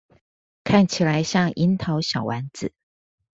[0.63, 2.73] 看起來像櫻桃小丸子